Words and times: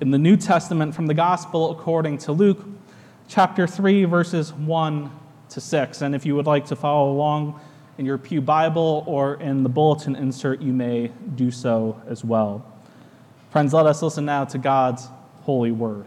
in 0.00 0.12
the 0.12 0.18
New 0.18 0.36
Testament 0.36 0.94
from 0.94 1.06
the 1.06 1.14
Gospel 1.14 1.72
according 1.72 2.18
to 2.18 2.32
Luke, 2.32 2.64
chapter 3.26 3.66
3, 3.66 4.04
verses 4.04 4.52
1 4.52 5.10
to 5.50 5.60
6. 5.60 6.02
And 6.02 6.14
if 6.14 6.24
you 6.24 6.36
would 6.36 6.46
like 6.46 6.66
to 6.66 6.76
follow 6.76 7.10
along 7.10 7.60
in 7.98 8.06
your 8.06 8.16
Pew 8.16 8.40
Bible 8.40 9.02
or 9.08 9.34
in 9.40 9.64
the 9.64 9.68
bulletin 9.68 10.14
insert, 10.14 10.62
you 10.62 10.72
may 10.72 11.08
do 11.34 11.50
so 11.50 12.00
as 12.06 12.24
well. 12.24 12.64
Friends, 13.50 13.74
let 13.74 13.86
us 13.86 14.00
listen 14.00 14.24
now 14.24 14.44
to 14.44 14.58
God's 14.58 15.08
holy 15.42 15.72
word. 15.72 16.06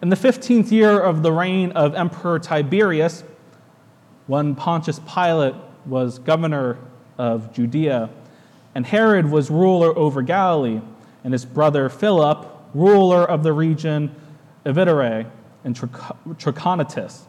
In 0.00 0.08
the 0.08 0.16
15th 0.16 0.70
year 0.70 0.98
of 0.98 1.22
the 1.22 1.32
reign 1.32 1.72
of 1.72 1.94
Emperor 1.94 2.38
Tiberius, 2.38 3.22
when 4.28 4.54
Pontius 4.54 4.98
Pilate 5.00 5.54
was 5.84 6.18
governor 6.20 6.78
of 7.18 7.52
Judea, 7.52 8.08
and 8.74 8.86
Herod 8.86 9.30
was 9.30 9.50
ruler 9.50 9.96
over 9.96 10.22
Galilee, 10.22 10.80
and 11.24 11.32
his 11.32 11.46
brother 11.46 11.88
Philip, 11.88 12.46
ruler 12.74 13.24
of 13.24 13.42
the 13.42 13.52
region 13.52 14.14
Ituraea 14.64 15.30
and 15.64 15.74
Trachonitis, 15.74 17.22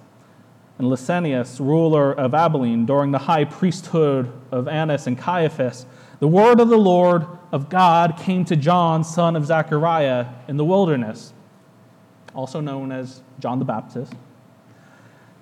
and 0.77 0.87
Lysanias, 0.87 1.59
ruler 1.59 2.11
of 2.11 2.33
Abilene, 2.33 2.85
during 2.85 3.11
the 3.11 3.19
high 3.19 3.45
priesthood 3.45 4.31
of 4.51 4.67
Annas 4.67 5.07
and 5.07 5.17
Caiaphas, 5.17 5.85
the 6.19 6.27
word 6.27 6.59
of 6.59 6.67
the 6.67 6.77
Lord 6.77 7.25
of 7.51 7.69
God 7.69 8.17
came 8.17 8.43
to 8.45 8.55
John, 8.57 9.03
son 9.03 9.37
of 9.37 9.45
Zechariah, 9.45 10.27
in 10.49 10.57
the 10.57 10.65
wilderness, 10.65 11.33
also 12.33 12.59
known 12.59 12.91
as 12.91 13.21
John 13.39 13.59
the 13.59 13.65
Baptist. 13.65 14.13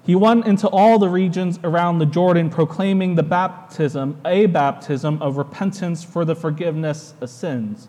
He 0.04 0.16
went 0.16 0.45
into 0.45 0.67
all 0.67 1.00
the 1.00 1.10
regions 1.10 1.60
around 1.64 1.98
the 1.98 2.06
Jordan, 2.06 2.50
proclaiming 2.50 3.16
the 3.16 3.23
baptism, 3.23 4.20
a 4.26 4.45
baptism 4.48 5.22
of 5.22 5.38
repentance 5.38 6.04
for 6.04 6.26
the 6.26 6.36
forgiveness 6.36 7.14
of 7.22 7.30
sins 7.30 7.88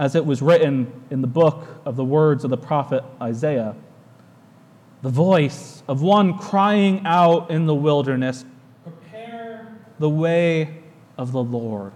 as 0.00 0.14
it 0.14 0.24
was 0.24 0.40
written 0.40 0.90
in 1.10 1.20
the 1.20 1.26
book 1.26 1.68
of 1.84 1.94
the 1.94 2.04
words 2.04 2.42
of 2.42 2.48
the 2.48 2.56
prophet 2.56 3.04
Isaiah. 3.20 3.76
The 5.02 5.10
voice 5.10 5.82
of 5.86 6.00
one 6.00 6.38
crying 6.38 7.02
out 7.04 7.50
in 7.50 7.66
the 7.66 7.74
wilderness 7.74 8.46
Prepare 8.82 9.76
the 9.98 10.08
way 10.08 10.78
of 11.18 11.32
the 11.32 11.42
Lord. 11.42 11.92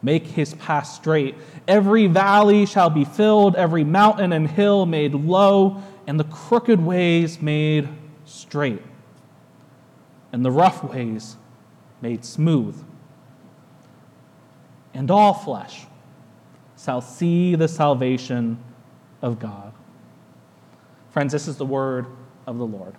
Make 0.00 0.26
his 0.26 0.54
path 0.54 0.86
straight. 0.86 1.34
Every 1.68 2.06
valley 2.06 2.64
shall 2.64 2.88
be 2.88 3.04
filled, 3.04 3.56
every 3.56 3.84
mountain 3.84 4.32
and 4.32 4.48
hill 4.48 4.86
made 4.86 5.12
low, 5.12 5.82
and 6.06 6.18
the 6.18 6.24
crooked 6.24 6.80
ways 6.80 7.42
made 7.42 7.90
straight, 8.24 8.82
and 10.32 10.42
the 10.42 10.50
rough 10.50 10.82
ways 10.82 11.36
made 12.00 12.24
smooth. 12.24 12.82
And 14.94 15.10
all 15.10 15.34
flesh 15.34 15.84
shall 16.82 17.00
see 17.00 17.54
the 17.54 17.68
salvation 17.68 18.58
of 19.22 19.38
God. 19.38 19.72
Friends, 21.10 21.32
this 21.32 21.46
is 21.46 21.56
the 21.56 21.66
word 21.66 22.06
of 22.46 22.58
the 22.58 22.66
Lord. 22.66 22.94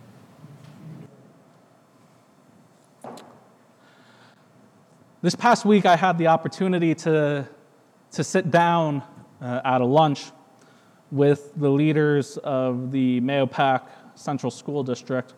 This 5.22 5.36
past 5.36 5.66
week, 5.66 5.86
I 5.86 5.96
had 5.96 6.18
the 6.18 6.28
opportunity 6.28 6.96
to, 6.96 7.48
to 8.12 8.24
sit 8.24 8.52
down 8.52 9.04
uh, 9.42 9.62
at 9.64 9.82
a 9.82 9.86
lunch 9.86 10.32
with 11.12 11.52
the 11.56 11.70
leaders 11.70 12.38
of 12.38 12.92
the 12.92 13.22
Mahopac 13.22 13.88
Central 14.16 14.52
School 14.52 14.84
District 14.84 15.34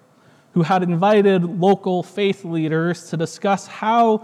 who 0.54 0.62
had 0.62 0.84
invited 0.84 1.44
local 1.60 2.04
faith 2.04 2.46
leaders 2.46 3.10
to 3.10 3.18
discuss 3.18 3.66
how 3.66 4.24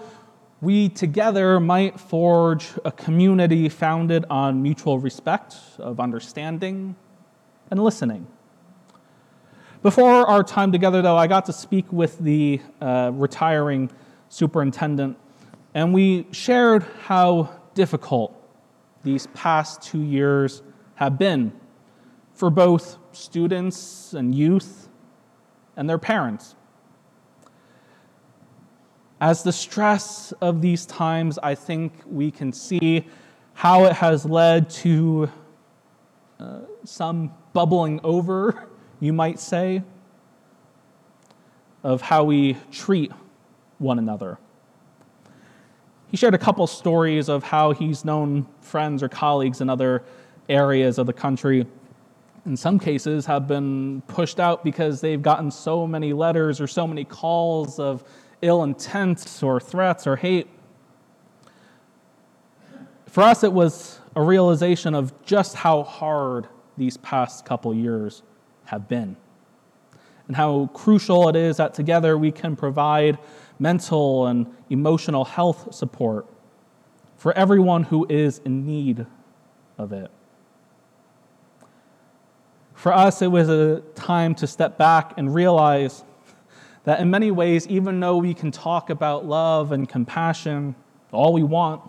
we 0.62 0.90
together 0.90 1.60
might 1.60 2.00
forge 2.00 2.68
a 2.84 2.92
community 2.92 3.70
founded 3.70 4.26
on 4.30 4.62
mutual 4.62 5.00
respect, 5.00 5.56
of 5.78 6.00
understanding, 6.00 6.96
and 7.72 7.82
listening. 7.82 8.28
Before 9.82 10.28
our 10.28 10.44
time 10.44 10.74
together, 10.74 11.02
though, 11.02 11.16
I 11.16 11.28
got 11.28 11.46
to 11.46 11.54
speak 11.54 11.92
with 11.94 12.20
the 12.20 12.60
uh, 12.82 13.12
retiring 13.14 13.90
superintendent, 14.28 15.18
and 15.74 15.94
we 15.94 16.28
shared 16.32 16.84
how 17.04 17.50
difficult 17.74 18.36
these 19.04 19.28
past 19.28 19.82
two 19.82 20.02
years 20.02 20.62
have 20.96 21.18
been 21.18 21.54
for 22.34 22.50
both 22.50 22.98
students 23.14 24.14
and 24.14 24.36
youth 24.36 24.90
and 25.78 25.90
their 25.90 25.98
parents. 25.98 26.56
As 29.22 29.44
the 29.44 29.52
stress 29.52 30.32
of 30.40 30.62
these 30.62 30.86
times, 30.86 31.38
I 31.44 31.54
think 31.54 31.92
we 32.06 32.32
can 32.32 32.54
see 32.54 33.06
how 33.54 33.84
it 33.84 33.94
has 33.94 34.26
led 34.26 34.70
to 34.70 35.30
uh, 36.40 36.60
some 36.86 37.34
bubbling 37.52 38.00
over, 38.04 38.68
you 39.02 39.12
might 39.12 39.38
say, 39.40 39.84
of 41.84 42.02
how 42.02 42.24
we 42.24 42.56
treat 42.72 43.12
one 43.78 44.00
another. 44.00 44.38
He 46.08 46.16
shared 46.16 46.34
a 46.34 46.38
couple 46.38 46.66
stories 46.66 47.28
of 47.28 47.44
how 47.44 47.74
he's 47.74 48.06
known 48.06 48.48
friends 48.62 49.04
or 49.04 49.10
colleagues 49.10 49.60
in 49.60 49.70
other 49.70 50.04
areas 50.48 50.98
of 50.98 51.08
the 51.08 51.14
country. 51.14 51.68
In 52.46 52.56
some 52.56 52.80
cases, 52.80 53.26
have 53.26 53.50
been 53.50 54.02
pushed 54.08 54.40
out 54.40 54.64
because 54.64 55.02
they've 55.02 55.22
gotten 55.22 55.52
so 55.52 55.86
many 55.86 56.14
letters 56.14 56.62
or 56.62 56.68
so 56.68 56.88
many 56.88 57.04
calls 57.04 57.80
of 57.80 58.06
ill 58.42 58.64
intent 58.64 59.42
or 59.44 59.60
threats 59.60 60.08
or 60.08 60.16
hate. 60.16 60.48
For 63.08 63.24
us, 63.24 63.44
it 63.44 63.52
was 63.52 64.00
a 64.16 64.22
realization 64.22 64.94
of 64.94 65.14
just 65.26 65.56
how 65.56 65.84
hard 65.84 66.48
these 66.78 66.98
past 66.98 67.46
couple 67.46 67.74
years 67.74 68.24
have 68.66 68.88
been, 68.88 69.18
and 70.28 70.36
how 70.36 70.70
crucial 70.74 71.28
it 71.28 71.36
is 71.36 71.58
that 71.58 71.74
together 71.74 72.18
we 72.18 72.32
can 72.32 72.56
provide 72.56 73.18
mental 73.58 74.28
and 74.28 74.46
emotional 74.70 75.26
health 75.26 75.74
support 75.74 76.28
for 77.18 77.34
everyone 77.34 77.84
who 77.84 78.06
is 78.10 78.40
in 78.46 78.66
need 78.66 79.06
of 79.78 79.92
it. 79.92 80.10
For 82.76 82.94
us, 82.94 83.22
it 83.22 83.28
was 83.28 83.50
a 83.50 83.82
time 83.96 84.34
to 84.36 84.48
step 84.48 84.78
back 84.78 85.18
and 85.18 85.36
realize 85.36 86.06
that 86.90 87.02
in 87.02 87.12
many 87.12 87.30
ways, 87.30 87.68
even 87.68 88.00
though 88.00 88.18
we 88.18 88.34
can 88.34 88.50
talk 88.50 88.90
about 88.90 89.24
love 89.24 89.72
and 89.72 89.88
compassion 89.88 90.74
all 91.12 91.34
we 91.34 91.44
want, 91.44 91.84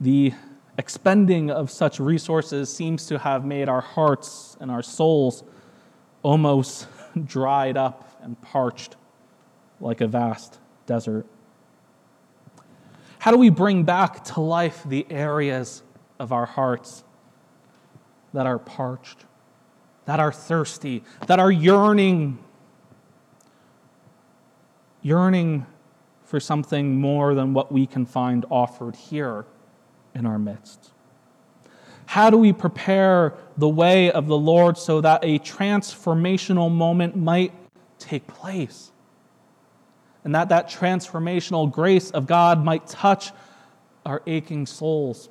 the 0.00 0.32
expending 0.78 1.50
of 1.50 1.72
such 1.72 1.98
resources 1.98 2.72
seems 2.72 3.06
to 3.06 3.18
have 3.18 3.44
made 3.44 3.68
our 3.68 3.80
hearts 3.80 4.56
and 4.60 4.70
our 4.70 4.80
souls 4.80 5.42
almost 6.22 6.86
dried 7.24 7.76
up 7.76 8.16
and 8.22 8.40
parched 8.42 8.94
like 9.80 10.00
a 10.00 10.06
vast 10.06 10.60
desert. 10.86 11.26
How 13.18 13.32
do 13.32 13.38
we 13.38 13.50
bring 13.50 13.82
back 13.82 14.22
to 14.26 14.40
life 14.40 14.84
the 14.86 15.04
areas 15.10 15.82
of 16.20 16.30
our 16.30 16.46
hearts 16.46 17.02
that 18.32 18.46
are 18.46 18.60
parched, 18.60 19.24
that 20.04 20.20
are 20.20 20.30
thirsty, 20.30 21.02
that 21.26 21.40
are 21.40 21.50
yearning 21.50 22.38
yearning 25.04 25.66
for 26.24 26.40
something 26.40 26.96
more 27.00 27.34
than 27.34 27.54
what 27.54 27.70
we 27.70 27.86
can 27.86 28.06
find 28.06 28.44
offered 28.50 28.96
here 28.96 29.44
in 30.14 30.26
our 30.26 30.38
midst? 30.38 30.90
How 32.06 32.30
do 32.30 32.36
we 32.36 32.52
prepare 32.52 33.34
the 33.56 33.68
way 33.68 34.10
of 34.10 34.26
the 34.26 34.36
Lord 34.36 34.76
so 34.76 35.00
that 35.00 35.20
a 35.22 35.38
transformational 35.38 36.72
moment 36.72 37.16
might 37.16 37.52
take 37.98 38.26
place? 38.26 38.90
And 40.24 40.34
that 40.34 40.48
that 40.48 40.68
transformational 40.70 41.70
grace 41.70 42.10
of 42.10 42.26
God 42.26 42.64
might 42.64 42.86
touch 42.86 43.30
our 44.06 44.22
aching 44.26 44.66
souls 44.66 45.28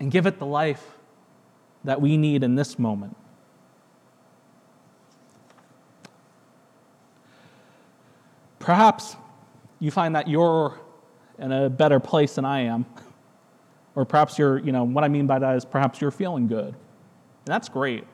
and 0.00 0.10
give 0.10 0.26
it 0.26 0.38
the 0.38 0.46
life 0.46 0.84
that 1.84 2.00
we 2.00 2.16
need 2.16 2.42
in 2.42 2.54
this 2.54 2.78
moment. 2.78 3.16
Perhaps 8.62 9.16
you 9.80 9.90
find 9.90 10.14
that 10.14 10.28
you're 10.28 10.78
in 11.36 11.50
a 11.50 11.68
better 11.68 11.98
place 11.98 12.36
than 12.36 12.44
I 12.44 12.60
am. 12.60 12.86
Or 13.96 14.04
perhaps 14.04 14.38
you're, 14.38 14.58
you 14.60 14.70
know, 14.70 14.84
what 14.84 15.02
I 15.02 15.08
mean 15.08 15.26
by 15.26 15.40
that 15.40 15.56
is 15.56 15.64
perhaps 15.64 16.00
you're 16.00 16.12
feeling 16.12 16.46
good. 16.46 16.68
And 16.68 16.76
that's 17.44 17.68
great. 17.68 18.04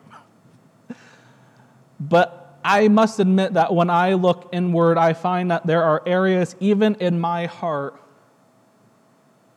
But 2.01 2.59
I 2.65 2.89
must 2.89 3.21
admit 3.21 3.53
that 3.55 3.75
when 3.75 3.91
I 3.91 4.15
look 4.15 4.49
inward, 4.51 4.97
I 4.97 5.13
find 5.13 5.51
that 5.51 5.67
there 5.67 5.83
are 5.85 6.03
areas, 6.07 6.57
even 6.61 6.95
in 6.95 7.21
my 7.21 7.45
heart, 7.45 8.01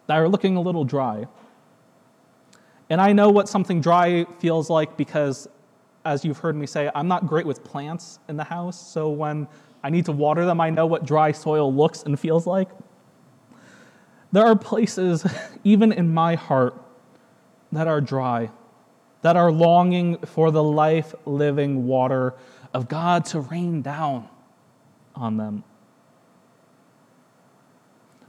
that 0.08 0.18
are 0.18 0.28
looking 0.28 0.58
a 0.58 0.62
little 0.62 0.84
dry. 0.84 1.26
And 2.90 3.00
I 3.00 3.14
know 3.14 3.30
what 3.30 3.48
something 3.48 3.80
dry 3.80 4.26
feels 4.40 4.70
like 4.70 4.98
because, 4.98 5.48
as 6.04 6.26
you've 6.26 6.40
heard 6.40 6.58
me 6.58 6.68
say, 6.68 6.92
I'm 6.94 7.08
not 7.08 7.28
great 7.28 7.46
with 7.46 7.64
plants 7.64 8.20
in 8.28 8.36
the 8.36 8.44
house. 8.44 8.92
So 8.92 9.10
when 9.10 9.48
I 9.84 9.90
need 9.90 10.06
to 10.06 10.12
water 10.12 10.46
them, 10.46 10.62
I 10.62 10.70
know 10.70 10.86
what 10.86 11.06
dry 11.06 11.32
soil 11.32 11.74
looks 11.74 12.04
and 12.04 12.20
feels 12.20 12.46
like. 12.46 12.70
There 14.32 14.46
are 14.46 14.56
places, 14.56 15.26
even 15.64 15.92
in 15.92 16.14
my 16.14 16.36
heart, 16.36 16.76
that 17.72 17.88
are 17.88 18.02
dry, 18.02 18.52
that 19.22 19.36
are 19.36 19.52
longing 19.52 20.18
for 20.20 20.52
the 20.52 20.64
life 20.64 21.16
living 21.26 21.88
water 21.88 22.34
of 22.74 22.88
God 22.88 23.26
to 23.26 23.40
rain 23.40 23.82
down 23.82 24.28
on 25.16 25.38
them. 25.38 25.64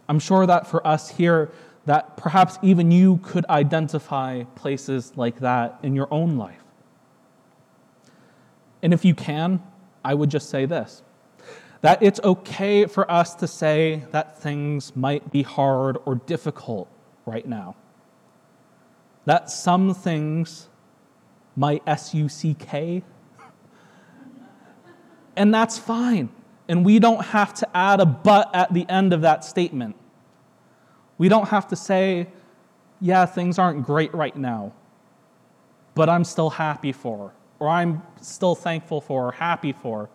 I'm 0.08 0.18
sure 0.18 0.46
that 0.46 0.66
for 0.66 0.86
us 0.86 1.10
here, 1.10 1.50
that 1.86 2.16
perhaps 2.16 2.58
even 2.62 2.90
you 2.90 3.18
could 3.22 3.44
identify 3.46 4.44
places 4.54 5.12
like 5.16 5.40
that 5.40 5.78
in 5.82 5.96
your 5.96 6.08
own 6.10 6.36
life. 6.36 6.62
And 8.82 8.92
if 8.92 9.04
you 9.04 9.14
can, 9.14 9.62
I 10.04 10.14
would 10.14 10.30
just 10.30 10.50
say 10.50 10.66
this 10.66 11.02
that 11.82 12.00
it's 12.00 12.20
okay 12.22 12.86
for 12.86 13.08
us 13.10 13.34
to 13.34 13.46
say 13.46 14.04
that 14.12 14.38
things 14.38 14.96
might 14.96 15.30
be 15.30 15.42
hard 15.42 15.98
or 16.06 16.14
difficult 16.14 16.88
right 17.26 17.46
now. 17.46 17.74
That 19.24 19.50
some 19.50 19.92
things 19.92 20.68
might 21.54 21.82
S 21.86 22.14
U 22.14 22.28
C 22.28 22.54
K, 22.54 23.02
and 25.36 25.52
that's 25.52 25.76
fine. 25.76 26.30
And 26.68 26.84
we 26.84 27.00
don't 27.00 27.24
have 27.26 27.52
to 27.54 27.76
add 27.76 28.00
a 28.00 28.06
but 28.06 28.54
at 28.54 28.72
the 28.72 28.88
end 28.88 29.12
of 29.12 29.20
that 29.22 29.44
statement. 29.44 29.96
We 31.18 31.28
don't 31.28 31.48
have 31.48 31.68
to 31.68 31.76
say, 31.76 32.28
yeah, 33.00 33.26
things 33.26 33.58
aren't 33.58 33.84
great 33.84 34.14
right 34.14 34.34
now, 34.34 34.72
but 35.94 36.08
I'm 36.08 36.24
still 36.24 36.50
happy 36.50 36.92
for, 36.92 37.34
or 37.58 37.68
I'm 37.68 38.02
still 38.20 38.54
thankful 38.54 39.00
for, 39.00 39.28
or 39.28 39.32
happy 39.32 39.72
for. 39.72 40.08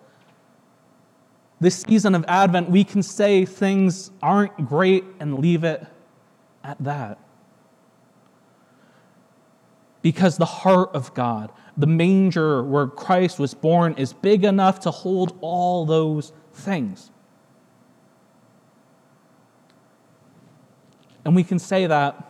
This 1.59 1.81
season 1.81 2.13
of 2.13 2.24
Advent, 2.27 2.69
we 2.69 2.83
can 2.83 3.01
say 3.01 3.44
things 3.44 4.12
aren't 4.21 4.68
great 4.68 5.04
and 5.19 5.39
leave 5.39 5.63
it 5.63 5.86
at 6.63 6.77
that. 6.83 7.19
Because 10.04 10.38
the 10.38 10.45
heart 10.45 10.92
of 10.94 11.13
God, 11.15 11.51
the 11.75 11.88
manger 11.88 12.63
where 12.63 12.88
Christ 12.88 13.39
was 13.39 13.56
born, 13.56 13.95
is 13.98 14.13
big 14.13 14.44
enough 14.44 14.81
to 14.81 14.92
hold 14.92 15.38
all 15.42 15.86
those 15.86 16.31
things. 16.54 17.09
And 21.25 21.36
we 21.36 21.44
can 21.44 21.59
say 21.59 21.88
that 21.88 22.24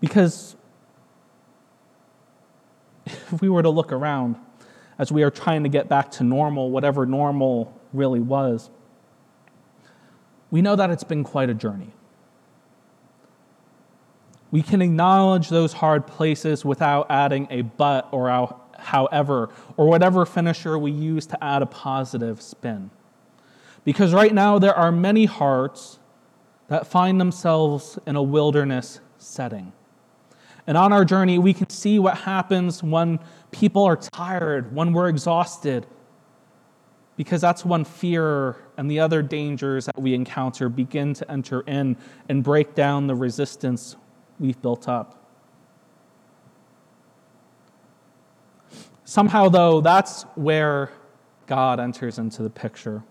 because 0.00 0.54
if 3.06 3.40
we 3.40 3.48
were 3.48 3.62
to 3.62 3.70
look 3.70 3.90
around 3.90 4.36
as 4.98 5.10
we 5.10 5.22
are 5.22 5.30
trying 5.30 5.62
to 5.62 5.68
get 5.68 5.88
back 5.88 6.10
to 6.12 6.24
normal, 6.24 6.70
whatever 6.70 7.06
normal 7.06 7.78
really 7.92 8.20
was, 8.20 8.70
we 10.50 10.62
know 10.62 10.76
that 10.76 10.90
it's 10.90 11.04
been 11.04 11.24
quite 11.24 11.50
a 11.50 11.54
journey. 11.54 11.90
We 14.50 14.62
can 14.62 14.80
acknowledge 14.80 15.48
those 15.48 15.72
hard 15.72 16.06
places 16.06 16.64
without 16.64 17.06
adding 17.10 17.48
a 17.50 17.62
but 17.62 18.08
or 18.12 18.28
a 18.28 18.54
however 18.78 19.50
or 19.76 19.86
whatever 19.86 20.24
finisher 20.24 20.78
we 20.78 20.90
use 20.92 21.26
to 21.26 21.42
add 21.42 21.62
a 21.62 21.66
positive 21.66 22.40
spin. 22.40 22.90
Because 23.84 24.12
right 24.12 24.32
now 24.32 24.58
there 24.58 24.74
are 24.74 24.92
many 24.92 25.24
hearts 25.24 25.98
that 26.68 26.86
find 26.86 27.20
themselves 27.20 27.98
in 28.06 28.16
a 28.16 28.22
wilderness 28.22 29.00
setting. 29.18 29.72
And 30.66 30.78
on 30.78 30.92
our 30.92 31.04
journey, 31.04 31.38
we 31.38 31.52
can 31.52 31.68
see 31.68 31.98
what 31.98 32.16
happens 32.18 32.82
when 32.82 33.20
people 33.50 33.84
are 33.84 33.96
tired, 33.96 34.74
when 34.74 34.92
we're 34.92 35.08
exhausted, 35.08 35.86
because 37.16 37.40
that's 37.40 37.64
when 37.64 37.84
fear 37.84 38.56
and 38.76 38.90
the 38.90 38.98
other 38.98 39.22
dangers 39.22 39.86
that 39.86 40.00
we 40.00 40.14
encounter 40.14 40.68
begin 40.68 41.14
to 41.14 41.30
enter 41.30 41.60
in 41.62 41.96
and 42.28 42.42
break 42.42 42.74
down 42.74 43.06
the 43.06 43.14
resistance 43.14 43.96
we've 44.40 44.60
built 44.62 44.88
up. 44.88 45.20
Somehow, 49.04 49.48
though, 49.48 49.80
that's 49.82 50.22
where 50.34 50.90
God 51.46 51.78
enters 51.78 52.18
into 52.18 52.42
the 52.42 52.50
picture. 52.50 53.04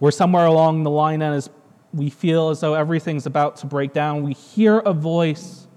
We're 0.00 0.10
somewhere 0.10 0.46
along 0.46 0.84
the 0.84 0.90
line, 0.90 1.20
and 1.20 1.34
as 1.34 1.50
we 1.92 2.08
feel 2.08 2.48
as 2.48 2.60
though 2.60 2.74
everything's 2.74 3.26
about 3.26 3.56
to 3.58 3.66
break 3.66 3.92
down, 3.92 4.22
we 4.22 4.32
hear 4.32 4.78
a 4.78 4.92
voice 4.92 5.67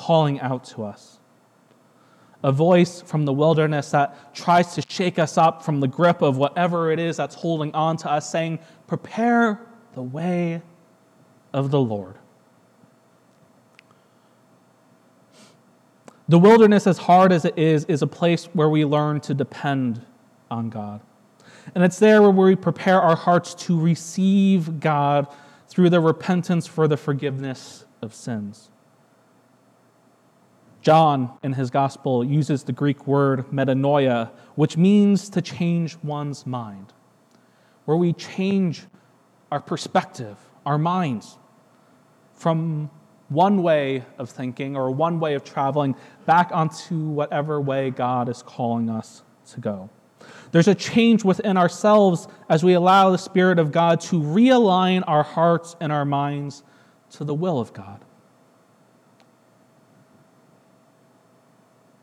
calling 0.00 0.40
out 0.40 0.64
to 0.64 0.82
us. 0.82 1.18
A 2.42 2.50
voice 2.50 3.02
from 3.02 3.26
the 3.26 3.34
wilderness 3.34 3.90
that 3.90 4.34
tries 4.34 4.74
to 4.74 4.82
shake 4.88 5.18
us 5.18 5.36
up 5.36 5.62
from 5.62 5.80
the 5.80 5.86
grip 5.86 6.22
of 6.22 6.38
whatever 6.38 6.90
it 6.90 6.98
is 6.98 7.18
that's 7.18 7.34
holding 7.34 7.74
on 7.74 7.98
to 7.98 8.10
us, 8.10 8.30
saying, 8.30 8.60
Prepare 8.86 9.60
the 9.92 10.02
way 10.02 10.62
of 11.52 11.70
the 11.70 11.80
Lord. 11.80 12.16
The 16.30 16.38
wilderness, 16.38 16.86
as 16.86 16.96
hard 16.96 17.30
as 17.30 17.44
it 17.44 17.58
is, 17.58 17.84
is 17.84 18.00
a 18.00 18.06
place 18.06 18.46
where 18.54 18.70
we 18.70 18.86
learn 18.86 19.20
to 19.22 19.34
depend 19.34 20.00
on 20.50 20.70
God. 20.70 21.02
And 21.74 21.84
it's 21.84 21.98
there 21.98 22.22
where 22.22 22.30
we 22.30 22.56
prepare 22.56 23.02
our 23.02 23.16
hearts 23.16 23.54
to 23.66 23.78
receive 23.78 24.80
God 24.80 25.26
through 25.68 25.90
the 25.90 26.00
repentance 26.00 26.66
for 26.66 26.88
the 26.88 26.96
forgiveness 26.96 27.84
of 28.00 28.14
sins. 28.14 28.69
John, 30.82 31.36
in 31.42 31.52
his 31.52 31.70
gospel, 31.70 32.24
uses 32.24 32.64
the 32.64 32.72
Greek 32.72 33.06
word 33.06 33.46
metanoia, 33.48 34.30
which 34.54 34.76
means 34.76 35.28
to 35.30 35.42
change 35.42 35.96
one's 36.02 36.46
mind, 36.46 36.92
where 37.84 37.96
we 37.96 38.12
change 38.14 38.86
our 39.52 39.60
perspective, 39.60 40.36
our 40.64 40.78
minds, 40.78 41.36
from 42.34 42.90
one 43.28 43.62
way 43.62 44.04
of 44.18 44.30
thinking 44.30 44.76
or 44.76 44.90
one 44.90 45.20
way 45.20 45.34
of 45.34 45.44
traveling 45.44 45.94
back 46.24 46.50
onto 46.52 46.96
whatever 46.96 47.60
way 47.60 47.90
God 47.90 48.28
is 48.28 48.42
calling 48.42 48.88
us 48.88 49.22
to 49.52 49.60
go. 49.60 49.90
There's 50.52 50.68
a 50.68 50.74
change 50.74 51.24
within 51.24 51.56
ourselves 51.56 52.26
as 52.48 52.64
we 52.64 52.74
allow 52.74 53.10
the 53.10 53.18
Spirit 53.18 53.58
of 53.58 53.72
God 53.72 54.00
to 54.02 54.20
realign 54.20 55.04
our 55.06 55.22
hearts 55.22 55.76
and 55.80 55.92
our 55.92 56.04
minds 56.04 56.62
to 57.12 57.24
the 57.24 57.34
will 57.34 57.60
of 57.60 57.72
God. 57.72 58.04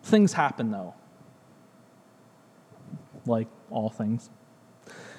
Things 0.08 0.32
happen, 0.32 0.72
though, 0.72 0.94
like 3.26 3.48
all 3.70 3.90
things. 3.90 4.30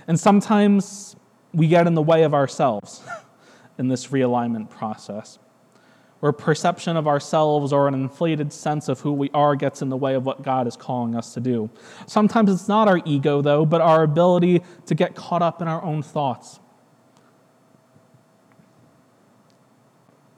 And 0.06 0.18
sometimes 0.18 1.14
we 1.52 1.68
get 1.68 1.86
in 1.86 1.94
the 1.94 2.02
way 2.02 2.22
of 2.22 2.32
ourselves 2.32 3.02
in 3.78 3.88
this 3.88 4.06
realignment 4.06 4.70
process 4.70 5.38
where 6.20 6.32
perception 6.32 6.96
of 6.96 7.06
ourselves 7.06 7.70
or 7.70 7.86
an 7.86 7.92
inflated 7.92 8.50
sense 8.50 8.88
of 8.88 9.00
who 9.00 9.12
we 9.12 9.30
are 9.34 9.54
gets 9.54 9.82
in 9.82 9.90
the 9.90 9.96
way 9.96 10.14
of 10.14 10.24
what 10.24 10.42
God 10.42 10.66
is 10.66 10.74
calling 10.74 11.14
us 11.14 11.34
to 11.34 11.40
do. 11.40 11.68
Sometimes 12.06 12.50
it's 12.50 12.66
not 12.66 12.88
our 12.88 13.02
ego, 13.04 13.42
though, 13.42 13.66
but 13.66 13.82
our 13.82 14.02
ability 14.02 14.62
to 14.86 14.94
get 14.94 15.14
caught 15.14 15.42
up 15.42 15.60
in 15.60 15.68
our 15.68 15.82
own 15.82 16.02
thoughts. 16.02 16.60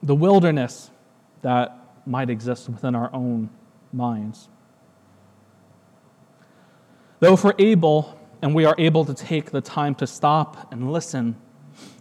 The 0.02 0.16
wilderness 0.16 0.90
that 1.42 1.76
might 2.04 2.30
exist 2.30 2.68
within 2.68 2.96
our 2.96 3.14
own 3.14 3.48
minds. 3.92 4.48
Though 7.20 7.34
if 7.34 7.44
we're 7.44 7.54
able 7.58 8.18
and 8.42 8.54
we 8.54 8.64
are 8.64 8.74
able 8.78 9.04
to 9.04 9.14
take 9.14 9.50
the 9.50 9.60
time 9.60 9.94
to 9.96 10.06
stop 10.06 10.72
and 10.72 10.90
listen, 10.90 11.36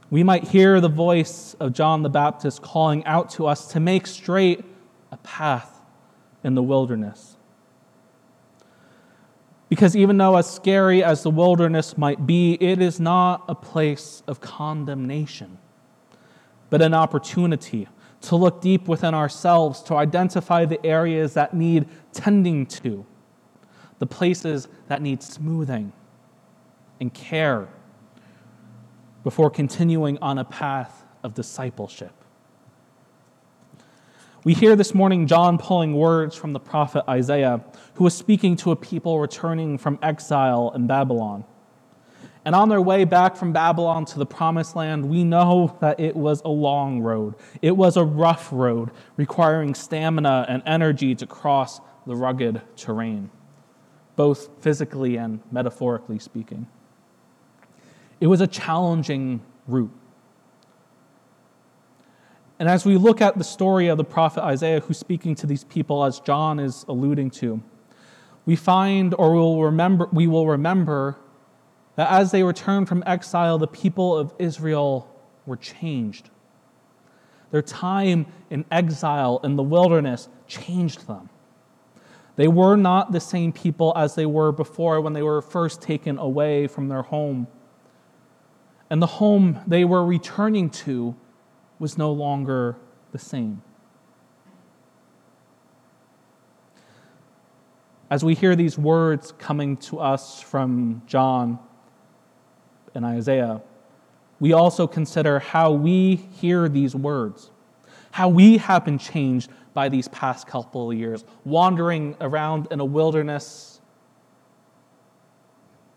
we 0.10 0.24
might 0.24 0.46
hear 0.46 0.80
the 0.80 0.90
voice 0.90 1.56
of 1.60 1.74
John 1.74 2.02
the 2.04 2.10
Baptist 2.10 2.62
calling 2.62 3.06
out 3.06 3.30
to 3.32 3.46
us 3.46 3.68
to 3.74 3.80
make 3.80 4.08
straight 4.08 4.64
a 5.12 5.18
path 5.18 5.82
in 6.44 6.56
the 6.56 6.64
wilderness. 6.64 7.36
Because 9.68 9.96
even 9.96 10.18
though, 10.18 10.36
as 10.36 10.52
scary 10.52 11.04
as 11.04 11.22
the 11.22 11.30
wilderness 11.30 11.96
might 11.96 12.26
be, 12.26 12.54
it 12.60 12.82
is 12.82 13.00
not 13.00 13.44
a 13.48 13.54
place 13.54 14.24
of 14.26 14.42
condemnation, 14.42 15.60
but 16.72 16.82
an 16.82 16.96
opportunity 16.96 17.88
to 18.22 18.36
look 18.36 18.62
deep 18.62 18.88
within 18.88 19.14
ourselves, 19.14 19.82
to 19.84 19.96
identify 19.96 20.66
the 20.66 20.84
areas 20.86 21.34
that 21.34 21.54
need 21.54 21.88
tending 22.12 22.66
to, 22.66 23.06
the 24.00 24.06
places 24.06 24.68
that 24.88 25.02
need 25.02 25.24
smoothing 25.24 25.94
and 27.00 27.14
care 27.14 27.70
before 29.24 29.50
continuing 29.50 30.18
on 30.20 30.38
a 30.38 30.46
path 30.46 31.06
of 31.24 31.34
discipleship. 31.34 32.14
We 34.46 34.54
hear 34.54 34.76
this 34.76 34.94
morning 34.94 35.28
John 35.28 35.58
pulling 35.58 35.94
words 35.94 36.36
from 36.36 36.54
the 36.54 36.60
prophet 36.60 37.04
Isaiah, 37.10 37.62
who 37.96 38.06
was 38.06 38.16
speaking 38.16 38.56
to 38.58 38.72
a 38.72 38.76
people 38.76 39.20
returning 39.20 39.78
from 39.78 40.00
exile 40.02 40.72
in 40.74 40.88
Babylon. 40.88 41.44
And 42.50 42.56
on 42.56 42.68
their 42.68 42.82
way 42.82 43.04
back 43.04 43.36
from 43.36 43.54
Babylon 43.54 44.06
to 44.06 44.18
the 44.18 44.26
promised 44.26 44.76
land, 44.76 45.08
we 45.08 45.24
know 45.24 45.78
that 45.82 46.00
it 46.00 46.16
was 46.16 46.42
a 46.44 46.50
long 46.50 47.00
road. 47.00 47.36
It 47.62 47.78
was 47.78 47.96
a 47.96 48.04
rough 48.04 48.50
road, 48.52 48.90
requiring 49.18 49.76
stamina 49.76 50.48
and 50.50 50.64
energy 50.66 51.14
to 51.14 51.28
cross 51.28 51.80
the 52.08 52.16
rugged 52.16 52.60
terrain, 52.76 53.30
both 54.16 54.50
physically 54.64 55.16
and 55.16 55.42
metaphorically 55.52 56.18
speaking. 56.18 56.66
It 58.20 58.26
was 58.26 58.42
a 58.42 58.48
challenging 58.48 59.44
route. 59.68 59.94
And 62.58 62.68
as 62.68 62.84
we 62.84 62.98
look 62.98 63.22
at 63.22 63.38
the 63.38 63.44
story 63.44 63.90
of 63.90 64.00
the 64.00 64.04
prophet 64.04 64.44
Isaiah, 64.44 64.80
who's 64.80 64.98
speaking 64.98 65.36
to 65.36 65.46
these 65.46 65.66
people, 65.66 66.04
as 66.04 66.20
John 66.20 66.60
is 66.60 66.84
alluding 66.88 67.30
to, 67.30 67.62
we 68.48 68.56
find 68.56 69.14
or 69.20 69.34
we 69.34 69.38
will 69.38 69.64
remember, 69.64 70.10
we 70.12 70.26
will 70.26 70.48
remember 70.48 71.20
that 72.00 72.10
as 72.10 72.32
they 72.32 72.44
returned 72.44 72.88
from 72.88 73.04
exile, 73.06 73.58
the 73.58 73.68
people 73.68 74.18
of 74.18 74.34
Israel 74.40 75.14
were 75.46 75.58
changed. 75.58 76.30
Their 77.52 77.62
time 77.62 78.26
in 78.50 78.64
exile 78.72 79.42
in 79.44 79.58
the 79.58 79.64
wilderness 79.64 80.30
changed 80.48 81.08
them. 81.08 81.30
They 82.38 82.48
were 82.48 82.78
not 82.78 83.12
the 83.12 83.20
same 83.20 83.52
people 83.52 83.92
as 83.98 84.16
they 84.16 84.26
were 84.26 84.54
before 84.54 85.02
when 85.02 85.12
they 85.12 85.22
were 85.22 85.42
first 85.42 85.82
taken 85.82 86.18
away 86.18 86.68
from 86.68 86.88
their 86.88 87.02
home. 87.02 87.48
And 88.90 89.02
the 89.02 89.08
home 89.08 89.60
they 89.68 89.84
were 89.84 90.06
returning 90.06 90.70
to 90.70 91.18
was 91.80 91.98
no 91.98 92.14
longer 92.14 92.78
the 93.12 93.20
same. 93.20 93.62
As 98.10 98.24
we 98.24 98.36
hear 98.36 98.56
these 98.56 98.78
words 98.78 99.34
coming 99.34 99.76
to 99.76 100.00
us 100.00 100.40
from 100.42 101.02
John 101.06 101.60
and 102.96 103.06
Isaiah, 103.06 103.62
we 104.40 104.54
also 104.54 104.88
consider 104.88 105.40
how 105.40 105.72
we 105.72 106.16
hear 106.16 106.70
these 106.70 106.96
words, 106.96 107.52
how 108.12 108.30
we 108.30 108.58
have 108.58 108.86
been 108.86 108.98
changed 108.98 109.50
by 109.74 109.90
these 109.90 110.08
past 110.08 110.48
couple 110.48 110.92
of 110.92 110.98
years, 110.98 111.24
wandering 111.44 112.16
around 112.22 112.68
in 112.72 112.80
a 112.80 112.86
wilderness 112.86 113.82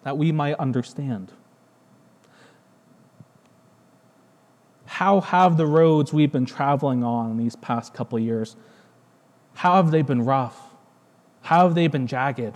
that 0.04 0.18
we 0.18 0.32
might 0.32 0.54
understand. 0.54 1.32
how 5.02 5.22
have 5.22 5.56
the 5.56 5.66
roads 5.66 6.12
we've 6.12 6.30
been 6.30 6.44
traveling 6.44 7.02
on 7.02 7.38
these 7.38 7.56
past 7.56 7.94
couple 7.94 8.18
of 8.18 8.22
years, 8.22 8.54
how 9.54 9.76
have 9.76 9.90
they 9.90 10.02
been 10.02 10.22
rough? 10.22 10.61
How 11.40 11.66
have 11.66 11.75
they 11.75 11.88
been 11.88 12.06
jagged? 12.06 12.54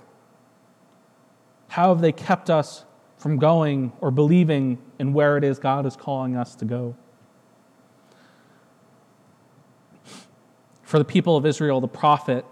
How 1.69 1.89
have 1.89 2.03
they 2.03 2.13
kept 2.13 2.51
us 2.51 2.85
from 3.19 3.39
going 3.39 3.93
or 4.01 4.11
believing 4.11 4.79
in 4.99 5.13
where 5.13 5.37
it 5.37 5.45
is 5.45 5.59
God 5.59 5.87
is 5.87 5.97
calling 5.97 6.37
us 6.37 6.55
to 6.57 6.65
go? 6.65 6.97
For 10.83 10.99
the 10.99 11.05
people 11.05 11.37
of 11.37 11.45
Israel, 11.45 11.81
the 11.81 11.89
prophet 11.89 12.45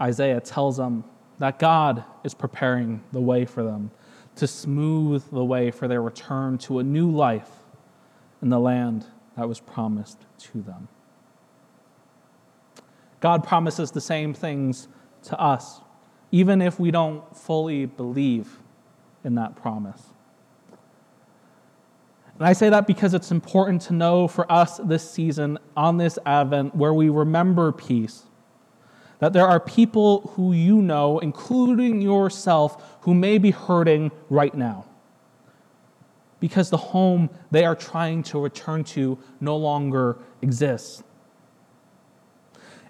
Isaiah 0.00 0.40
tells 0.40 0.76
them 0.76 1.04
that 1.38 1.58
God 1.58 2.04
is 2.24 2.34
preparing 2.34 3.02
the 3.12 3.20
way 3.20 3.44
for 3.44 3.62
them 3.62 3.90
to 4.36 4.46
smooth 4.46 5.24
the 5.30 5.44
way 5.44 5.70
for 5.70 5.88
their 5.88 6.02
return 6.02 6.58
to 6.58 6.78
a 6.78 6.82
new 6.82 7.10
life 7.10 7.50
in 8.40 8.48
the 8.48 8.58
land 8.58 9.04
that 9.36 9.48
was 9.48 9.60
promised 9.60 10.18
to 10.38 10.62
them. 10.62 10.88
God 13.20 13.42
promises 13.42 13.90
the 13.90 14.00
same 14.00 14.32
things 14.32 14.86
to 15.24 15.38
us, 15.40 15.80
even 16.30 16.62
if 16.62 16.78
we 16.78 16.92
don't 16.92 17.36
fully 17.36 17.86
believe 17.86 18.58
in 19.24 19.34
that 19.36 19.56
promise. 19.56 20.02
And 22.38 22.46
I 22.46 22.52
say 22.52 22.70
that 22.70 22.86
because 22.86 23.14
it's 23.14 23.30
important 23.30 23.82
to 23.82 23.94
know 23.94 24.28
for 24.28 24.50
us 24.50 24.78
this 24.78 25.08
season, 25.08 25.58
on 25.76 25.96
this 25.96 26.18
Advent, 26.24 26.74
where 26.74 26.94
we 26.94 27.08
remember 27.08 27.72
peace, 27.72 28.24
that 29.18 29.32
there 29.32 29.46
are 29.46 29.58
people 29.58 30.32
who 30.34 30.52
you 30.52 30.80
know, 30.80 31.18
including 31.18 32.00
yourself, 32.00 32.98
who 33.00 33.12
may 33.12 33.38
be 33.38 33.50
hurting 33.50 34.12
right 34.30 34.54
now 34.54 34.84
because 36.40 36.70
the 36.70 36.76
home 36.76 37.30
they 37.50 37.64
are 37.64 37.74
trying 37.74 38.22
to 38.22 38.38
return 38.38 38.84
to 38.84 39.18
no 39.40 39.56
longer 39.56 40.18
exists. 40.42 41.02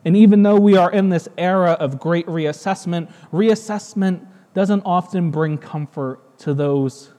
And 0.05 0.17
even 0.17 0.43
though 0.43 0.59
we 0.59 0.77
are 0.77 0.91
in 0.91 1.09
this 1.09 1.29
era 1.37 1.73
of 1.73 1.99
great 1.99 2.27
reassessment, 2.27 3.13
reassessment 3.33 4.27
doesn't 4.59 4.83
often 4.85 5.31
bring 5.31 5.57
comfort 5.57 6.37
to 6.37 6.53
those 6.53 7.13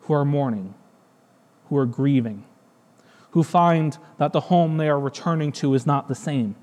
who 0.00 0.12
are 0.12 0.24
mourning, 0.24 0.74
who 1.68 1.76
are 1.76 1.86
grieving, 1.86 2.44
who 3.30 3.44
find 3.44 3.96
that 4.18 4.32
the 4.32 4.40
home 4.40 4.76
they 4.76 4.88
are 4.88 4.98
returning 4.98 5.52
to 5.52 5.72
is 5.72 5.86
not 5.86 6.08
the 6.08 6.16
same. 6.16 6.56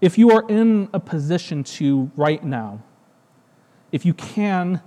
If 0.00 0.16
you 0.16 0.30
are 0.30 0.44
in 0.48 0.88
a 0.94 1.00
position 1.00 1.64
to 1.64 2.12
right 2.14 2.44
now 2.44 2.84
if 3.90 4.06
you 4.06 4.14
can, 4.14 4.80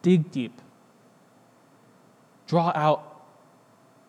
dig 0.00 0.30
deep. 0.30 0.58
Draw 2.46 2.72
out 2.74 3.26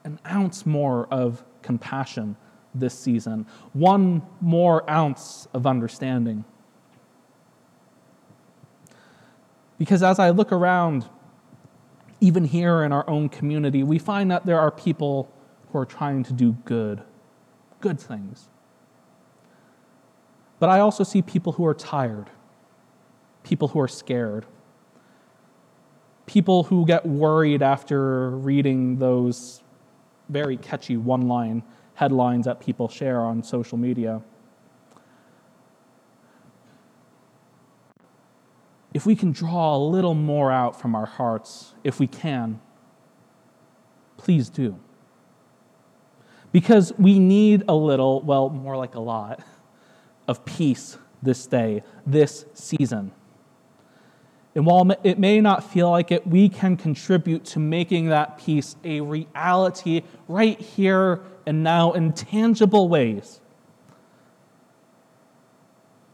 an 0.05 0.17
ounce 0.25 0.65
more 0.65 1.07
of 1.11 1.43
compassion 1.61 2.37
this 2.79 2.97
season, 2.97 3.45
one 3.73 4.21
more 4.41 4.89
ounce 4.89 5.47
of 5.53 5.65
understanding. 5.65 6.45
Because 9.77 10.03
as 10.03 10.19
I 10.19 10.29
look 10.29 10.51
around, 10.51 11.05
even 12.21 12.45
here 12.45 12.83
in 12.83 12.91
our 12.91 13.09
own 13.09 13.29
community, 13.29 13.83
we 13.83 13.99
find 13.99 14.31
that 14.31 14.45
there 14.45 14.59
are 14.59 14.71
people 14.71 15.31
who 15.71 15.79
are 15.79 15.85
trying 15.85 16.23
to 16.23 16.33
do 16.33 16.53
good, 16.65 17.01
good 17.81 17.99
things. 17.99 18.47
But 20.59 20.69
I 20.69 20.79
also 20.79 21.03
see 21.03 21.21
people 21.21 21.53
who 21.53 21.65
are 21.65 21.73
tired 21.73 22.29
people 23.45 23.69
who 23.69 23.79
are 23.79 23.87
scared, 23.87 24.45
people 26.25 26.63
who 26.63 26.85
get 26.85 27.05
worried 27.05 27.61
after 27.61 28.31
reading 28.31 28.97
those 28.97 29.63
very 30.27 30.57
catchy 30.57 30.97
one 30.97 31.27
line 31.27 31.63
headlines 31.95 32.45
that 32.45 32.59
people 32.59 32.87
share 32.87 33.21
on 33.21 33.43
social 33.43 33.77
media. 33.77 34.21
If 38.93 39.05
we 39.05 39.15
can 39.15 39.31
draw 39.31 39.75
a 39.75 39.79
little 39.79 40.13
more 40.13 40.51
out 40.51 40.79
from 40.79 40.95
our 40.95 41.05
hearts, 41.05 41.73
if 41.83 41.99
we 41.99 42.07
can, 42.07 42.61
please 44.17 44.49
do. 44.49 44.79
Because 46.51 46.93
we 46.97 47.19
need 47.19 47.63
a 47.67 47.75
little, 47.75 48.21
well, 48.21 48.49
more 48.49 48.77
like 48.77 48.95
a 48.95 49.01
lot, 49.01 49.41
of 50.27 50.45
peace 50.45 50.97
this 51.21 51.45
day, 51.45 51.83
this 52.05 52.45
season. 52.53 53.11
And 54.53 54.65
while 54.65 54.89
it 55.03 55.19
may 55.19 55.41
not 55.41 55.69
feel 55.69 55.91
like 55.91 56.11
it, 56.11 56.25
we 56.25 56.47
can 56.47 56.77
contribute 56.77 57.43
to 57.45 57.59
making 57.59 58.07
that 58.07 58.37
peace 58.37 58.77
a 58.85 59.01
reality 59.01 60.03
right 60.29 60.59
here 60.59 61.21
and 61.45 61.63
now 61.63 61.91
in 61.91 62.13
tangible 62.13 62.89
ways 62.89 63.39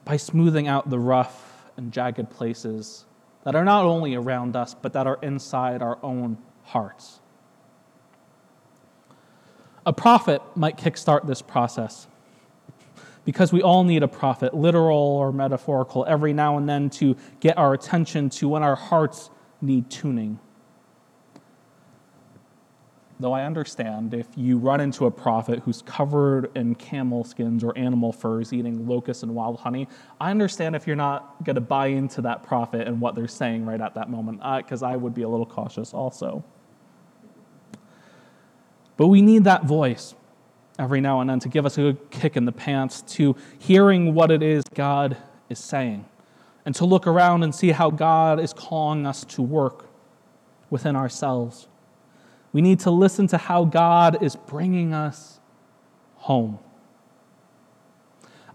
by 0.05 0.17
smoothing 0.17 0.67
out 0.67 0.89
the 0.89 0.99
rough 0.99 1.69
and 1.77 1.91
jagged 1.91 2.29
places 2.29 3.05
that 3.43 3.55
are 3.55 3.63
not 3.63 3.85
only 3.85 4.15
around 4.15 4.55
us, 4.55 4.75
but 4.79 4.93
that 4.93 5.07
are 5.07 5.19
inside 5.21 5.81
our 5.81 5.97
own 6.03 6.37
hearts. 6.63 7.19
A 9.85 9.93
prophet 9.93 10.41
might 10.55 10.77
kickstart 10.77 11.25
this 11.25 11.41
process 11.41 12.07
because 13.25 13.51
we 13.51 13.61
all 13.61 13.83
need 13.83 14.03
a 14.03 14.07
prophet, 14.07 14.53
literal 14.53 14.97
or 14.97 15.31
metaphorical, 15.31 16.05
every 16.07 16.33
now 16.33 16.57
and 16.57 16.67
then 16.67 16.89
to 16.89 17.15
get 17.39 17.57
our 17.57 17.73
attention 17.73 18.29
to 18.29 18.47
when 18.47 18.63
our 18.63 18.75
hearts 18.75 19.29
need 19.61 19.89
tuning. 19.89 20.39
Though 23.21 23.33
I 23.33 23.45
understand 23.45 24.15
if 24.15 24.25
you 24.35 24.57
run 24.57 24.81
into 24.81 25.05
a 25.05 25.11
prophet 25.11 25.59
who's 25.59 25.83
covered 25.83 26.49
in 26.57 26.73
camel 26.73 27.23
skins 27.23 27.63
or 27.63 27.77
animal 27.77 28.11
furs 28.11 28.51
eating 28.51 28.87
locusts 28.87 29.21
and 29.21 29.35
wild 29.35 29.59
honey, 29.59 29.87
I 30.19 30.31
understand 30.31 30.75
if 30.75 30.87
you're 30.87 30.95
not 30.95 31.43
going 31.43 31.53
to 31.53 31.61
buy 31.61 31.87
into 31.87 32.23
that 32.23 32.41
prophet 32.41 32.87
and 32.87 32.99
what 32.99 33.13
they're 33.13 33.27
saying 33.27 33.63
right 33.63 33.79
at 33.79 33.93
that 33.93 34.09
moment, 34.09 34.39
because 34.57 34.81
uh, 34.81 34.87
I 34.87 34.95
would 34.95 35.13
be 35.13 35.21
a 35.21 35.29
little 35.29 35.45
cautious 35.45 35.93
also. 35.93 36.43
But 38.97 39.07
we 39.09 39.21
need 39.21 39.43
that 39.43 39.65
voice 39.65 40.15
every 40.79 40.99
now 40.99 41.21
and 41.21 41.29
then 41.29 41.39
to 41.41 41.47
give 41.47 41.63
us 41.63 41.77
a 41.77 41.81
good 41.81 42.09
kick 42.09 42.35
in 42.35 42.45
the 42.45 42.51
pants 42.51 43.03
to 43.03 43.35
hearing 43.59 44.15
what 44.15 44.31
it 44.31 44.41
is 44.41 44.63
God 44.73 45.15
is 45.47 45.59
saying 45.59 46.05
and 46.65 46.73
to 46.73 46.85
look 46.85 47.05
around 47.05 47.43
and 47.43 47.53
see 47.53 47.69
how 47.69 47.91
God 47.91 48.39
is 48.39 48.51
calling 48.51 49.05
us 49.05 49.23
to 49.25 49.43
work 49.43 49.85
within 50.71 50.95
ourselves. 50.95 51.67
We 52.53 52.61
need 52.61 52.79
to 52.81 52.91
listen 52.91 53.27
to 53.27 53.37
how 53.37 53.65
God 53.65 54.21
is 54.21 54.35
bringing 54.35 54.93
us 54.93 55.39
home. 56.15 56.59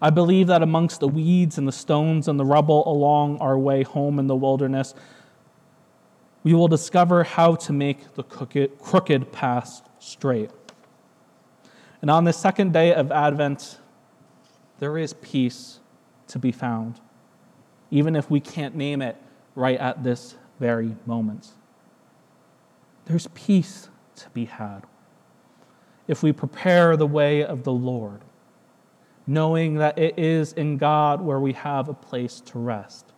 I 0.00 0.10
believe 0.10 0.48
that 0.48 0.62
amongst 0.62 1.00
the 1.00 1.08
weeds 1.08 1.56
and 1.56 1.66
the 1.66 1.72
stones 1.72 2.28
and 2.28 2.38
the 2.38 2.44
rubble 2.44 2.86
along 2.86 3.38
our 3.38 3.58
way 3.58 3.82
home 3.82 4.18
in 4.18 4.26
the 4.26 4.36
wilderness, 4.36 4.94
we 6.42 6.52
will 6.52 6.68
discover 6.68 7.24
how 7.24 7.54
to 7.56 7.72
make 7.72 8.14
the 8.14 8.22
crooked, 8.22 9.32
path 9.32 9.88
straight. 9.98 10.50
And 12.02 12.10
on 12.10 12.24
the 12.24 12.32
second 12.32 12.72
day 12.72 12.94
of 12.94 13.10
Advent, 13.10 13.78
there 14.78 14.98
is 14.98 15.14
peace 15.14 15.80
to 16.28 16.38
be 16.38 16.52
found, 16.52 17.00
even 17.90 18.14
if 18.14 18.30
we 18.30 18.38
can't 18.38 18.76
name 18.76 19.00
it 19.00 19.16
right 19.54 19.78
at 19.78 20.04
this 20.04 20.36
very 20.60 20.94
moment. 21.06 21.48
There's 23.06 23.28
peace 23.28 23.88
to 24.16 24.30
be 24.30 24.44
had 24.44 24.82
if 26.08 26.22
we 26.22 26.32
prepare 26.32 26.96
the 26.96 27.06
way 27.06 27.44
of 27.44 27.64
the 27.64 27.72
Lord, 27.72 28.20
knowing 29.26 29.74
that 29.76 29.98
it 29.98 30.18
is 30.18 30.52
in 30.52 30.76
God 30.76 31.20
where 31.20 31.40
we 31.40 31.52
have 31.52 31.88
a 31.88 31.94
place 31.94 32.40
to 32.46 32.58
rest 32.58 33.12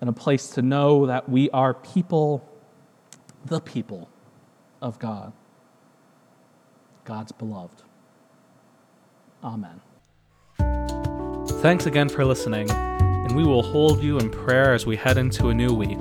and 0.00 0.08
a 0.10 0.12
place 0.12 0.50
to 0.50 0.62
know 0.62 1.06
that 1.06 1.28
we 1.28 1.50
are 1.50 1.74
people, 1.74 2.46
the 3.46 3.60
people 3.60 4.08
of 4.80 4.98
God, 4.98 5.32
God's 7.04 7.32
beloved. 7.32 7.82
Amen. 9.42 9.80
Thanks 11.60 11.86
again 11.86 12.08
for 12.08 12.24
listening, 12.24 12.70
and 12.70 13.34
we 13.34 13.44
will 13.44 13.62
hold 13.62 14.02
you 14.02 14.18
in 14.18 14.30
prayer 14.30 14.74
as 14.74 14.84
we 14.86 14.96
head 14.96 15.16
into 15.16 15.48
a 15.48 15.54
new 15.54 15.72
week. 15.72 15.98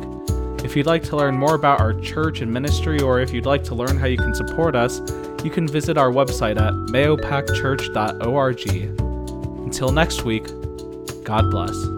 If 0.66 0.76
you'd 0.76 0.88
like 0.88 1.04
to 1.04 1.16
learn 1.16 1.38
more 1.38 1.54
about 1.54 1.80
our 1.80 1.94
church 1.94 2.42
and 2.42 2.52
ministry, 2.52 3.00
or 3.00 3.20
if 3.20 3.32
you'd 3.32 3.46
like 3.46 3.64
to 3.66 3.76
learn 3.76 4.00
how 4.00 4.08
you 4.08 4.18
can 4.18 4.34
support 4.34 4.76
us, 4.76 5.00
you 5.44 5.52
can 5.52 5.68
visit 5.68 5.96
our 5.96 6.10
website 6.10 6.60
at 6.60 6.74
mahopacchurch.org. 6.92 8.68
Until 9.64 9.92
next 9.92 10.24
week, 10.24 10.48
God 11.24 11.52
bless. 11.52 11.95